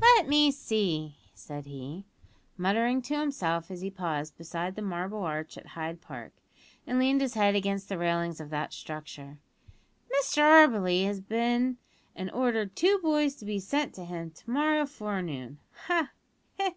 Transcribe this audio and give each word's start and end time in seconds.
"Let 0.00 0.26
me 0.28 0.50
see," 0.50 1.14
said 1.32 1.66
he, 1.66 2.04
muttering 2.56 3.02
to 3.02 3.16
himself 3.16 3.70
as 3.70 3.82
he 3.82 3.88
paused 3.88 4.36
beside 4.36 4.74
the 4.74 4.82
Marble 4.82 5.20
Arch 5.22 5.56
at 5.56 5.64
Hyde 5.78 6.00
Park, 6.00 6.32
and 6.88 6.98
leaned 6.98 7.20
his 7.20 7.34
head 7.34 7.54
against 7.54 7.88
the 7.88 7.96
railings 7.96 8.40
of 8.40 8.50
that 8.50 8.72
structure; 8.72 9.38
"Mr 10.12 10.38
Auberly 10.42 11.04
has 11.04 11.20
been 11.20 11.76
an' 12.16 12.30
ordered 12.30 12.74
two 12.74 12.98
boys 13.00 13.36
to 13.36 13.44
be 13.44 13.60
sent 13.60 13.94
to 13.94 14.04
him 14.04 14.32
to 14.32 14.50
morrow 14.50 14.86
forenoon 14.86 15.60
ha! 15.86 16.10
he! 16.58 16.74